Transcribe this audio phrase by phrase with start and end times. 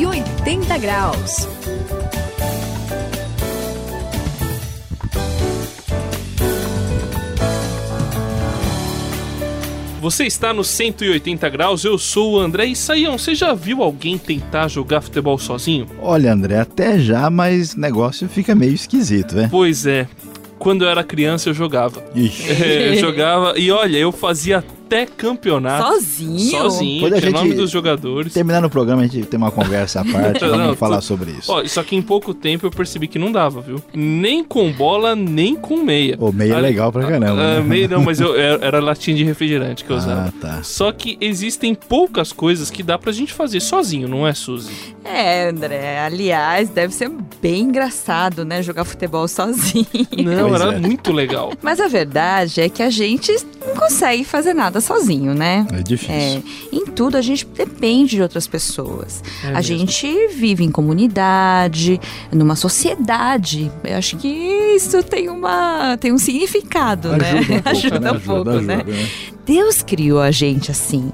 [0.00, 1.46] 180 graus.
[10.00, 14.16] Você está no 180 graus, eu sou o André e Saião, você já viu alguém
[14.16, 15.86] tentar jogar futebol sozinho?
[16.00, 19.48] Olha, André, até já, mas o negócio fica meio esquisito, né?
[19.50, 20.08] Pois é.
[20.58, 22.02] Quando eu era criança eu jogava.
[22.14, 22.50] Ixi.
[22.50, 25.86] É, eu jogava e olha, eu fazia até campeonato.
[25.86, 26.50] Sozinho?
[26.50, 28.32] Sozinho, Quando a tinha gente- nome dos jogadores.
[28.32, 31.30] Terminando o programa, a gente tem uma conversa à parte, Não, vamos falar tu- sobre
[31.30, 31.52] isso.
[31.52, 33.80] Ó, só que em pouco tempo eu percebi que não dava, viu?
[33.94, 36.16] Nem com bola, nem com meia.
[36.18, 37.40] O meia é Ah, legal pra caramba.
[37.40, 37.60] Ah, né?
[37.60, 40.28] meia não, mas eu, era era latinha de refrigerante que eu usava.
[40.28, 40.62] Ah, tá.
[40.62, 44.72] Só que existem poucas coisas que dá pra gente fazer sozinho, não é, Suzy?
[45.04, 46.00] É, André.
[46.00, 48.62] Aliás, deve ser bem engraçado, né?
[48.62, 49.86] Jogar futebol sozinho.
[50.16, 50.78] Não, Pois era é.
[50.78, 51.52] muito legal.
[51.62, 53.32] Mas a verdade é que a gente
[53.66, 55.66] não consegue fazer nada sozinho, né?
[55.72, 56.14] É difícil.
[56.14, 59.22] É, em tudo a gente depende de outras pessoas.
[59.44, 59.62] É a mesmo.
[59.62, 62.00] gente vive em comunidade,
[62.32, 63.70] numa sociedade.
[63.84, 67.62] Eu acho que isso tem uma tem um significado, né?
[67.64, 68.20] Ajuda um pouco, né?
[68.20, 68.74] um pouco, Ajuda, né?
[68.76, 69.08] ajuda, né?
[69.46, 71.12] Deus criou a gente assim,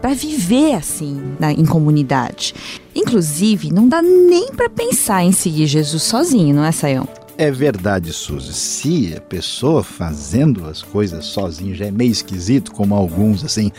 [0.00, 2.54] para viver assim, na- em comunidade.
[2.94, 7.08] Inclusive, não dá nem para pensar em seguir Jesus sozinho, não é, Saião?
[7.38, 8.52] É verdade, Suzy.
[8.52, 13.70] Se a pessoa fazendo as coisas sozinho já é meio esquisito, como alguns, assim,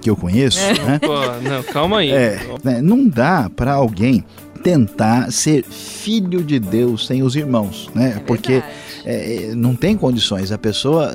[0.00, 0.98] que eu conheço, né?
[0.98, 1.14] Pô,
[1.46, 2.10] não, calma aí.
[2.10, 4.24] É, né, não dá pra alguém
[4.62, 8.22] tentar ser filho de Deus sem os irmãos, né?
[8.26, 8.62] Porque
[9.04, 10.50] é, é, não tem condições.
[10.50, 11.14] A pessoa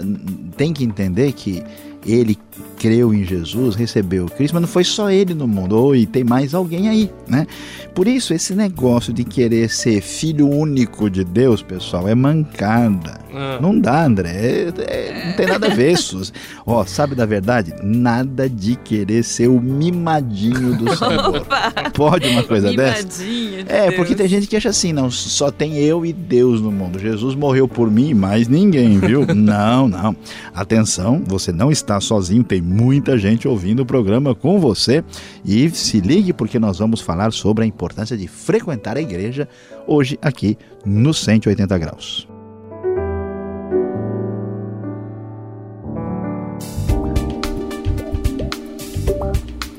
[0.56, 1.64] tem que entender que
[2.06, 2.38] ele
[2.84, 6.22] creu em Jesus, recebeu Cristo, mas não foi só ele no mundo, ou e tem
[6.22, 7.48] mais alguém aí, né?
[7.95, 13.22] Por isso, esse negócio de querer ser filho único de Deus, pessoal, é mancada.
[13.34, 14.30] Ah, Não dá, André.
[14.30, 16.31] É- é- não tem nada a ver, Suzy.
[16.66, 17.73] Ó, sabe da verdade?
[17.81, 21.45] Nada de querer ser o mimadinho do Senhor.
[21.94, 23.03] Pode uma coisa dessa?
[23.24, 24.18] Mimadinho de É, porque Deus.
[24.18, 27.00] tem gente que acha assim, não, só tem eu e Deus no mundo.
[27.00, 29.25] Jesus morreu por mim e mais ninguém, viu?
[29.34, 30.16] não, não.
[30.53, 35.03] Atenção, você não está sozinho, tem muita gente ouvindo o programa com você.
[35.45, 39.47] E se ligue porque nós vamos falar sobre a importância de frequentar a igreja
[39.88, 42.28] hoje aqui no 180 graus.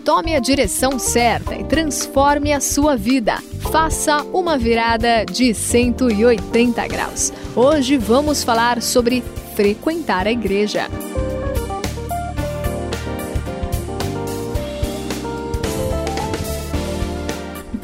[0.04, 3.38] Tome a direção certa e transforme a sua vida.
[3.72, 7.32] Faça uma virada de 180 graus.
[7.56, 9.24] Hoje vamos falar sobre
[9.56, 10.88] frequentar a igreja.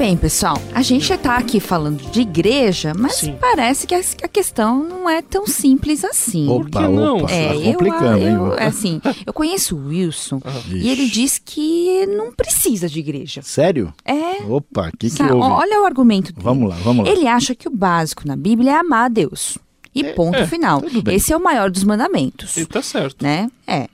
[0.01, 3.37] Bem, pessoal, a gente já tá aqui falando de igreja, mas Sim.
[3.39, 6.47] parece que a questão não é tão simples assim.
[6.47, 7.17] que Opa, não?
[7.19, 8.33] opa, É, tá eu, complicando, hein?
[8.33, 10.75] eu, assim, eu conheço o Wilson Ixi.
[10.75, 13.43] e ele diz que não precisa de igreja.
[13.43, 13.93] Sério?
[14.03, 14.41] É.
[14.49, 15.35] Opa, o que, que houve?
[15.35, 16.43] Olha o argumento dele.
[16.43, 17.11] Vamos lá, vamos lá.
[17.11, 19.59] Ele acha que o básico na Bíblia é amar a Deus.
[19.93, 20.81] E ponto é, final.
[21.11, 22.57] Esse é o maior dos mandamentos.
[22.57, 23.21] e tá certo.
[23.21, 23.51] Né?
[23.67, 23.87] É.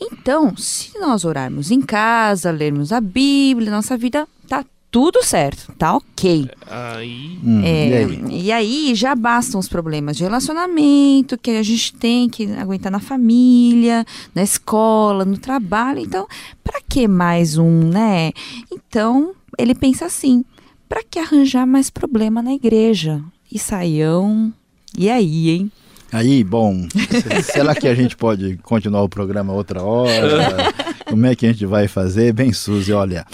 [0.00, 5.94] Então, se nós orarmos em casa, lermos a Bíblia, nossa vida tá tudo certo, tá
[5.96, 6.48] ok.
[6.66, 7.38] Aí.
[7.44, 8.42] Hum, É, e aí?
[8.46, 13.00] e aí já bastam os problemas de relacionamento que a gente tem que aguentar na
[13.00, 16.00] família, na escola, no trabalho.
[16.00, 16.26] Então,
[16.64, 18.32] para que mais um, né?
[18.72, 20.44] Então, ele pensa assim:
[20.88, 23.22] para que arranjar mais problema na igreja?
[23.52, 24.52] E saião.
[24.98, 25.72] E aí, hein?
[26.12, 30.72] Aí, bom, se- será que a gente pode continuar o programa outra hora?
[31.08, 32.32] Como é que a gente vai fazer?
[32.32, 33.24] Bem, Suzy, olha,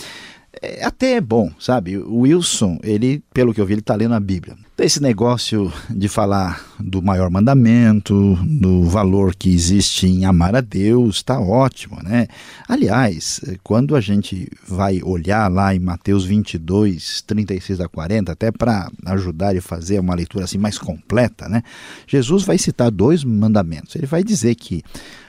[0.63, 1.97] é até é bom, sabe?
[1.99, 4.57] O Wilson, ele, pelo que eu vi, ele está lendo a Bíblia.
[4.79, 11.17] Esse negócio de falar do maior mandamento, do valor que existe em amar a Deus,
[11.17, 12.27] está ótimo, né?
[12.69, 18.91] Aliás, quando a gente vai olhar lá em Mateus 22, 36 a 40, até para
[19.07, 21.63] ajudar e fazer uma leitura assim mais completa, né?
[22.07, 23.97] Jesus vai citar dois mandamentos.
[23.97, 24.83] Ele vai dizer que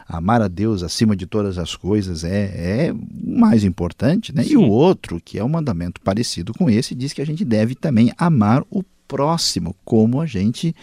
[0.08, 4.44] amar a Deus acima de todas as coisas é, é o mais importante, né?
[4.46, 7.76] E o outro, que é um mandamento parecido com esse, diz que a gente deve
[7.76, 10.76] também amar o próximo como a gente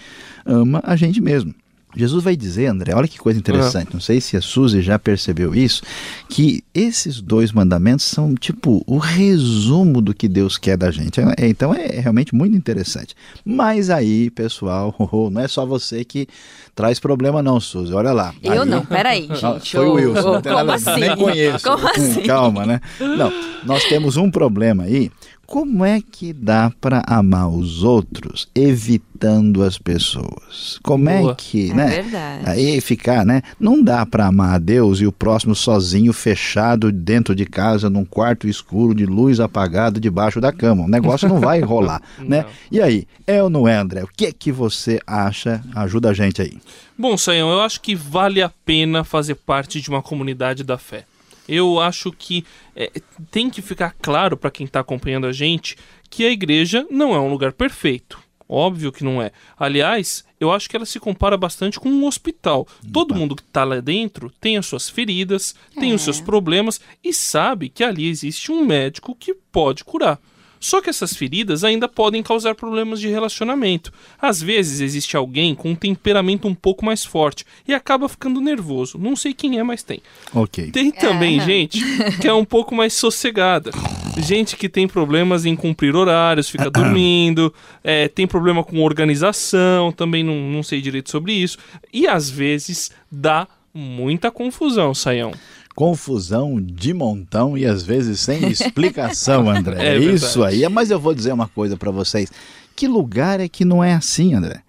[0.44, 1.54] ama a gente mesmo.
[1.96, 5.54] Jesus vai dizer, André, olha que coisa interessante, não sei se a Suzy já percebeu
[5.54, 5.82] isso,
[6.28, 11.20] que esses dois mandamentos são tipo o resumo do que Deus quer da gente.
[11.20, 13.14] É, é, então é realmente muito interessante.
[13.44, 14.94] Mas aí, pessoal,
[15.30, 16.26] não é só você que
[16.74, 18.34] traz problema não, Suzy, olha lá.
[18.42, 19.76] Eu Aí- não, peraí, Não, gente.
[19.76, 21.00] foi o Wilson, tem como assim?
[21.00, 21.64] nem conheço.
[21.64, 22.22] Como assim?
[22.22, 22.80] Calma, né?
[23.00, 23.32] Não,
[23.64, 25.10] nós temos um problema aí
[25.46, 30.78] como é que dá para amar os outros evitando as pessoas?
[30.82, 31.32] Como é Boa.
[31.32, 31.86] é que, É né?
[32.02, 32.42] verdade.
[32.50, 33.42] Aí ficar, né?
[33.58, 38.04] Não dá para amar a Deus e o próximo sozinho, fechado dentro de casa, num
[38.04, 40.84] quarto escuro, de luz apagada, debaixo da cama.
[40.84, 42.42] O negócio não vai rolar, né?
[42.42, 42.50] Não.
[42.70, 44.02] E aí, é ou não é, André?
[44.02, 45.62] O que é que você acha?
[45.74, 46.58] Ajuda a gente aí.
[46.96, 51.04] Bom, Sayão, eu acho que vale a pena fazer parte de uma comunidade da fé.
[51.48, 52.44] Eu acho que
[52.74, 52.90] é,
[53.30, 55.76] tem que ficar claro para quem está acompanhando a gente
[56.08, 58.22] que a igreja não é um lugar perfeito.
[58.48, 59.32] Óbvio que não é.
[59.58, 62.68] Aliás, eu acho que ela se compara bastante com um hospital.
[62.92, 67.12] Todo mundo que está lá dentro tem as suas feridas, tem os seus problemas e
[67.12, 70.20] sabe que ali existe um médico que pode curar.
[70.64, 73.92] Só que essas feridas ainda podem causar problemas de relacionamento.
[74.18, 78.96] Às vezes existe alguém com um temperamento um pouco mais forte e acaba ficando nervoso.
[78.96, 80.00] Não sei quem é, mas tem.
[80.34, 80.70] Ok.
[80.70, 81.44] Tem também É.
[81.44, 81.84] gente
[82.18, 83.72] que é um pouco mais sossegada.
[84.16, 87.52] Gente que tem problemas em cumprir horários, fica dormindo,
[87.82, 91.58] é, tem problema com organização, também não, não sei direito sobre isso.
[91.92, 95.32] E às vezes dá muita confusão, Saião.
[95.74, 99.76] Confusão de montão e às vezes sem explicação, André.
[99.84, 100.64] É É, isso verdade.
[100.64, 100.68] aí.
[100.70, 102.30] Mas eu vou dizer uma coisa para vocês.
[102.76, 104.60] Que lugar é que não é assim, André?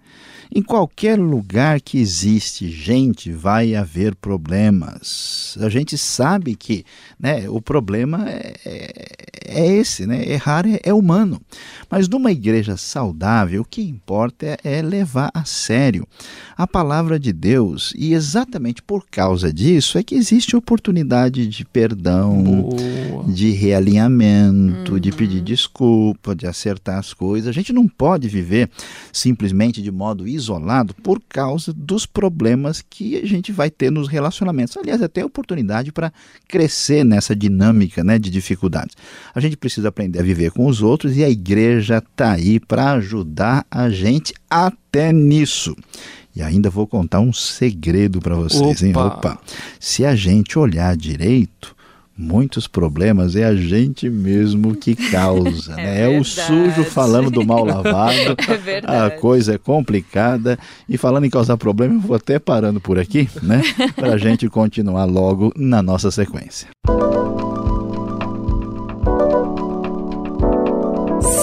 [0.54, 5.56] Em qualquer lugar que existe gente, vai haver problemas.
[5.60, 6.84] A gente sabe que
[7.18, 9.16] né, o problema é, é-
[9.48, 10.28] é esse, né?
[10.28, 11.40] Errar é, é humano.
[11.90, 16.06] Mas numa igreja saudável, o que importa é, é levar a sério
[16.56, 17.92] a palavra de Deus.
[17.96, 23.24] E exatamente por causa disso é que existe oportunidade de perdão, Boa.
[23.32, 27.48] de realinhamento, de pedir desculpa, de acertar as coisas.
[27.48, 28.70] A gente não pode viver
[29.12, 34.76] simplesmente de modo isolado por causa dos problemas que a gente vai ter nos relacionamentos.
[34.76, 36.12] Aliás, até oportunidade para
[36.46, 38.96] crescer nessa dinâmica né, de dificuldades.
[39.34, 42.92] A gente precisa aprender a viver com os outros e a igreja está aí para
[42.92, 45.74] ajudar a gente até nisso.
[46.34, 48.90] E ainda vou contar um segredo para vocês, hein?
[48.90, 49.06] Opa.
[49.06, 49.40] Opa!
[49.80, 51.74] Se a gente olhar direito,
[52.16, 56.02] muitos problemas é a gente mesmo que causa, né?
[56.02, 58.16] É o sujo falando do mal lavado.
[58.86, 60.58] É A coisa é complicada.
[60.88, 63.62] E falando em causar problema, eu vou até parando por aqui, né?
[63.94, 66.68] Para a gente continuar logo na nossa sequência.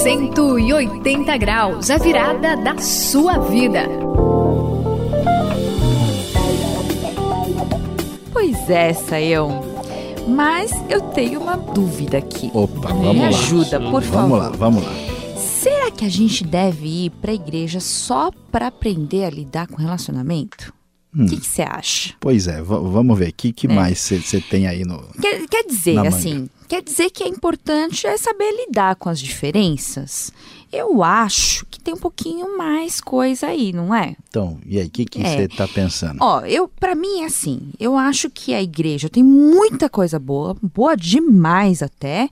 [0.03, 3.83] 180 graus, a virada da sua vida.
[8.31, 9.72] Pois é, Saião.
[10.27, 12.49] Mas eu tenho uma dúvida aqui.
[12.53, 13.27] Opa, Me vamos lá.
[13.27, 14.37] ajuda, por Vamos favor.
[14.37, 14.91] lá, vamos lá.
[15.37, 19.75] Será que a gente deve ir para a igreja só para aprender a lidar com
[19.77, 20.73] relacionamento?
[21.15, 21.25] O Hum.
[21.27, 22.13] que você acha?
[22.19, 23.29] Pois é, va- vamos ver.
[23.29, 23.73] O que, que É.
[23.73, 24.99] mais você tem aí no.
[25.21, 30.31] Quer, quer dizer, assim, quer dizer que é importante é saber lidar com as diferenças?
[30.73, 34.15] Eu acho que tem um pouquinho mais coisa aí, não é?
[34.27, 35.37] Então, e aí, o que É.
[35.37, 36.17] você está pensando?
[36.19, 40.55] Ó, eu, para mim é assim, eu acho que a igreja tem muita coisa boa,
[40.61, 42.27] boa demais até,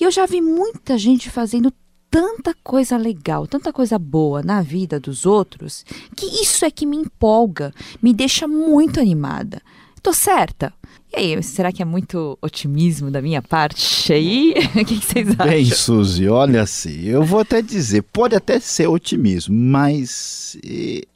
[0.00, 1.72] e eu já vi muita gente fazendo
[2.08, 5.84] tanta coisa legal, tanta coisa boa na vida dos outros,
[6.16, 7.72] que isso é que me empolga,
[8.02, 9.60] me deixa muito animada.
[10.02, 10.72] Tô certa?
[11.12, 14.54] E aí, será que é muito otimismo da minha parte aí?
[14.80, 15.46] O que, que vocês acham?
[15.46, 20.56] Bem, Suzy, olha assim, eu vou até dizer, pode até ser otimismo, mas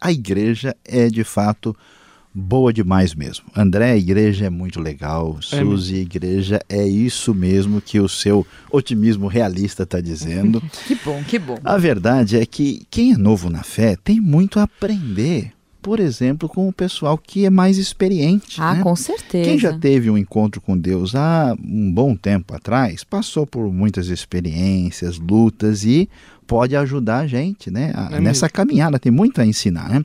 [0.01, 1.75] a igreja é de fato
[2.35, 3.45] boa demais mesmo.
[3.57, 8.09] André, a igreja é muito legal, É Suzy, a igreja é isso mesmo que o
[8.09, 10.61] seu otimismo realista está dizendo.
[10.87, 11.57] Que bom, que bom.
[11.65, 15.53] a verdade é que quem é novo na fé tem muito a aprender,
[15.85, 18.59] por exemplo, com o pessoal que é mais experiente.
[18.59, 18.83] Ah, né?
[18.83, 19.45] com certeza.
[19.45, 24.09] Quem já teve um encontro com Deus há um bom tempo atrás, passou por muitas
[24.09, 26.09] experiências, lutas e
[26.47, 27.93] pode ajudar a gente, né?
[27.95, 28.51] a- É nessa mesmo.
[28.55, 30.03] caminhada, tem muito a ensinar, né?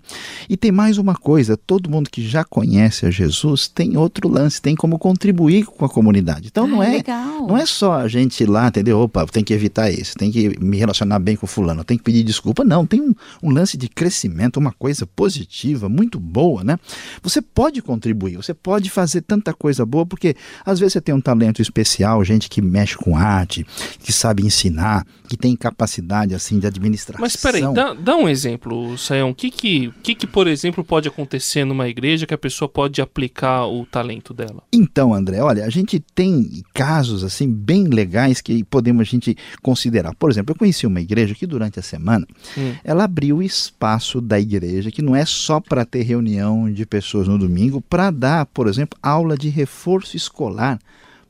[0.49, 4.61] E tem mais uma coisa, todo mundo que já conhece a Jesus tem outro lance,
[4.61, 6.47] tem como contribuir com a comunidade.
[6.47, 7.47] Então não Ah, é legal.
[7.47, 8.99] não é só a gente ir lá, entendeu?
[8.99, 12.23] Opa, tem que evitar esse, tem que me relacionar bem com fulano, tem que pedir
[12.23, 12.63] desculpa.
[12.63, 16.77] Não, tem um, um lance de crescimento, uma coisa positiva, muito boa, né?
[17.21, 21.21] Você pode contribuir, você pode fazer tanta coisa boa, porque às vezes você tem um
[21.21, 23.65] talento especial, gente que mexe com arte,
[23.99, 27.21] que sabe ensinar, que tem capacidade assim de administração.
[27.21, 29.29] Mas peraí, dá, dá um exemplo, Sayão.
[29.29, 33.01] O que que, que que, por exemplo, pode acontecer numa igreja que a pessoa pode
[33.01, 34.63] aplicar o talento dela?
[34.71, 40.13] Então, André, olha, a gente tem casos assim bem legais que podemos a gente considerar.
[40.15, 42.73] Por exemplo, eu conheci uma igreja que durante a semana Hum.
[42.83, 47.27] ela abriu o espaço da igreja, que não é só para ter reunião de pessoas
[47.27, 50.79] no domingo, para dar, por exemplo, aula de reforço escolar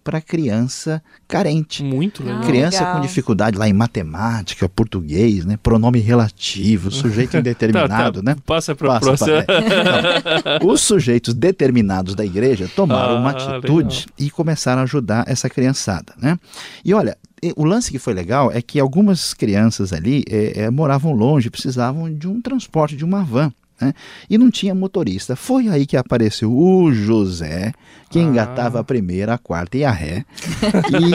[0.09, 1.83] para criança carente.
[1.83, 2.41] Muito legal.
[2.41, 2.95] Criança legal.
[2.95, 5.55] com dificuldade lá em matemática, português, né?
[5.61, 8.31] Pronome relativo, sujeito indeterminado, Tá, tá.
[8.33, 8.35] né?
[8.43, 9.43] Passa pra Passa, próxima.
[9.43, 9.53] pa-
[10.57, 15.47] Então, os sujeitos determinados da igreja tomaram Ah, uma atitude e começaram a ajudar essa
[15.47, 16.39] criançada, né?
[16.83, 17.15] E olha,
[17.55, 22.11] o lance que foi legal é que algumas crianças ali eh, eh, moravam longe, precisavam
[22.11, 23.53] de um transporte, de uma van.
[23.81, 23.93] Né?
[24.29, 25.35] E não tinha motorista.
[25.35, 27.71] Foi aí que apareceu o José,
[28.09, 28.23] que Ah.
[28.23, 30.25] engatava a primeira, a quarta e a ré.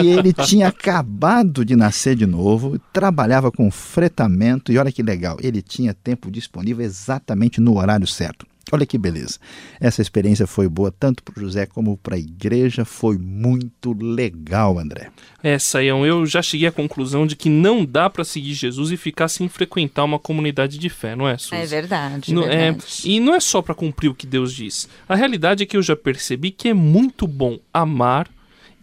[0.03, 5.37] e ele tinha acabado de nascer de novo, trabalhava com fretamento, e olha que legal,
[5.41, 8.47] ele tinha tempo disponível exatamente no horário certo.
[8.73, 9.39] Olha que beleza.
[9.81, 12.85] Essa experiência foi boa tanto para o José como para a igreja.
[12.85, 15.11] Foi muito legal, André.
[15.43, 18.97] É, Saião, eu já cheguei à conclusão de que não dá pra seguir Jesus e
[18.97, 21.55] ficar sem frequentar uma comunidade de fé, não é, Suzy?
[21.57, 23.03] É verdade, Não- é, verdade.
[23.05, 24.89] e não é só pra cumprir o que Deus diz.
[25.09, 28.29] A realidade é que eu já percebi que é muito bom amar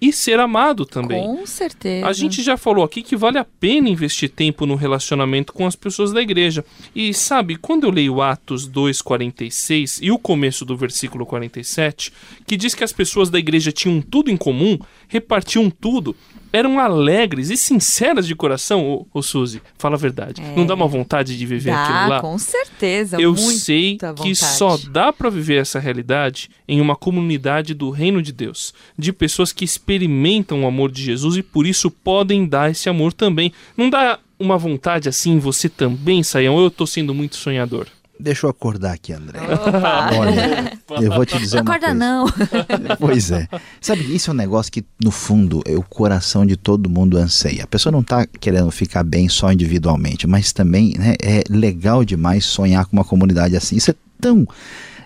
[0.01, 1.23] e ser amado também.
[1.23, 2.07] Com certeza.
[2.07, 5.75] A gente já falou aqui que vale a pena investir tempo no relacionamento com as
[5.75, 6.65] pessoas da igreja.
[6.95, 12.11] E sabe, quando eu leio Atos 2:46 e o começo do versículo 47,
[12.47, 16.15] que diz que as pessoas da igreja tinham tudo em comum, repartiam tudo,
[16.53, 20.41] eram alegres e sinceras de coração, ô, ô Suzy, fala a verdade.
[20.55, 22.21] Não dá uma vontade de viver aquilo Dá, lá?
[22.21, 23.19] com certeza.
[23.19, 24.35] Eu sei que vontade.
[24.35, 29.51] só dá pra viver essa realidade em uma comunidade do reino de Deus, de pessoas
[29.51, 33.51] que experimentam o amor de Jesus e por isso podem dar esse amor também.
[33.75, 36.59] Não dá uma vontade assim você também, Saião?
[36.59, 37.87] Eu tô sendo muito sonhador?
[38.21, 39.39] Deixa eu acordar aqui, André.
[39.41, 40.09] Opa.
[40.15, 41.93] Olha, eu vou te dizer uma Acorda coisa.
[41.99, 42.25] não.
[42.99, 43.47] Pois é.
[43.79, 47.63] Sabe, isso é um negócio que, no fundo, é o coração de todo mundo anseia.
[47.63, 52.45] A pessoa não está querendo ficar bem só individualmente, mas também né, é legal demais
[52.45, 53.75] sonhar com uma comunidade assim.
[53.75, 54.47] Isso é tão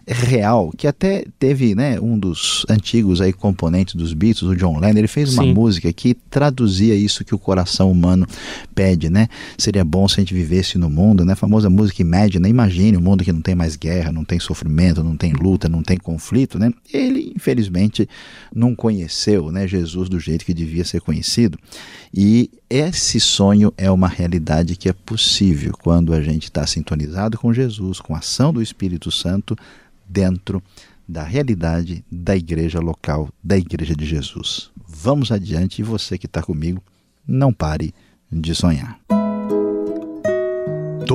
[0.07, 5.00] real que até teve né, um dos antigos aí componentes dos Beatles, o John Lennon,
[5.00, 5.53] ele fez uma Sim.
[5.53, 8.27] música que traduzia isso que o coração humano
[8.74, 9.27] pede, né?
[9.57, 11.33] Seria bom se a gente vivesse no mundo, né?
[11.33, 15.03] A famosa música Imagine, imagine um mundo que não tem mais guerra, não tem sofrimento,
[15.03, 16.71] não tem luta, não tem conflito, né?
[16.93, 18.07] Ele, infelizmente,
[18.53, 21.57] não conheceu, né, Jesus do jeito que devia ser conhecido.
[22.13, 27.53] E esse sonho é uma realidade que é possível quando a gente está sintonizado com
[27.53, 29.55] Jesus, com a ação do Espírito Santo
[30.07, 30.62] dentro
[31.07, 34.71] da realidade da igreja local, da igreja de Jesus.
[34.88, 36.81] Vamos adiante e você que está comigo,
[37.27, 37.93] não pare
[38.31, 39.00] de sonhar.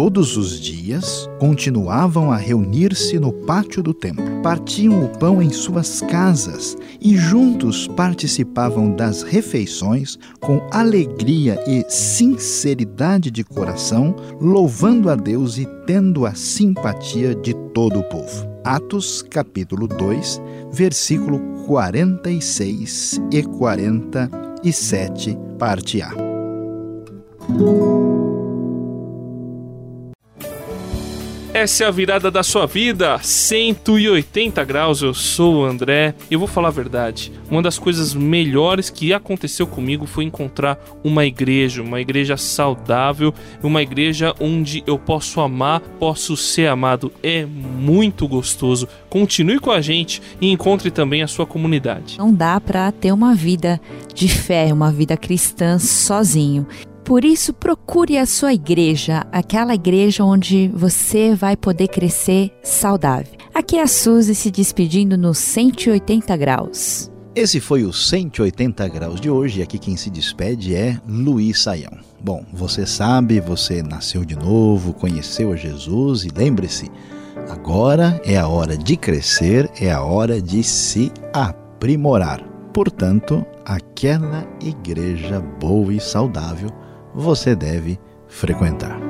[0.01, 4.25] Todos os dias continuavam a reunir-se no pátio do templo.
[4.43, 13.31] Partiam o pão em suas casas e juntos participavam das refeições com alegria e sinceridade
[13.31, 18.49] de coração, louvando a Deus e tendo a simpatia de todo o povo.
[18.65, 20.41] Atos capítulo 2,
[20.73, 26.11] versículo 46 e 47, parte A.
[31.53, 35.03] Essa é a virada da sua vida, 180 graus.
[35.03, 37.33] Eu sou o André e eu vou falar a verdade.
[37.51, 43.83] Uma das coisas melhores que aconteceu comigo foi encontrar uma igreja, uma igreja saudável, uma
[43.83, 47.13] igreja onde eu posso amar, posso ser amado.
[47.21, 48.87] É muito gostoso.
[49.09, 52.17] Continue com a gente e encontre também a sua comunidade.
[52.17, 53.81] Não dá para ter uma vida
[54.15, 56.65] de fé, uma vida cristã sozinho.
[57.05, 63.33] Por isso, procure a sua igreja, aquela igreja onde você vai poder crescer saudável.
[63.53, 67.11] Aqui é a Suzy se despedindo no 180 graus.
[67.35, 71.99] Esse foi o 180 graus de hoje e aqui quem se despede é Luiz Saião.
[72.23, 76.91] Bom, você sabe, você nasceu de novo, conheceu a Jesus e lembre-se,
[77.49, 82.43] agora é a hora de crescer, é a hora de se aprimorar.
[82.73, 86.69] Portanto, aquela igreja boa e saudável
[87.15, 87.99] você deve
[88.29, 89.10] frequentar.